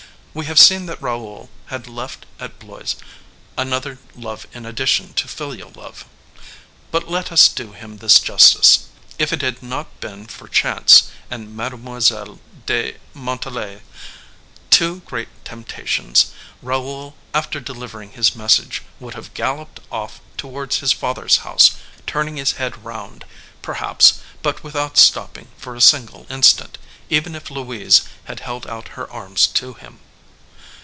[0.33, 2.95] We have seen that Raoul had left at Blois
[3.57, 6.05] another love in addition to filial love.
[6.89, 12.39] But let us do him this justice—if it had not been for chance and Mademoiselle
[12.65, 13.81] de Montalais,
[14.69, 16.27] two great temptations,
[16.61, 21.71] Raoul, after delivering his message, would have galloped off towards his father's house,
[22.07, 23.25] turning his head round,
[23.61, 26.77] perhaps, but without stopping for a single instant,
[27.09, 29.99] even if Louise had held out her arms to him.